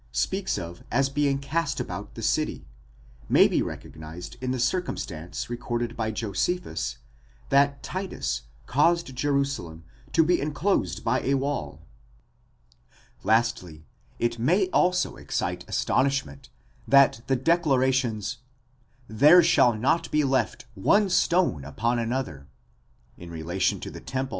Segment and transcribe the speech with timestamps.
[0.13, 2.65] speaks of as being cast about the city,
[3.29, 6.97] may be recognized in the circum stance recorded by Josephus,
[7.49, 11.85] that Titus caused Jerusalem to be enclosed by a wall;§
[13.23, 13.85] lastly
[14.17, 16.49] it may also excite astonishment
[16.87, 18.37] that the declarations,
[19.07, 22.47] there shall not be left one stone upon another,
[23.19, 24.29] οὐκ ἀφεθήσεται λίθος ἐπὶ λίθῳ, in relation to 4 Ueber den Ursprung ἃ.
[24.29, 24.29] 5.